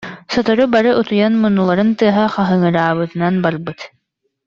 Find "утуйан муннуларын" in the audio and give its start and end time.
1.01-1.91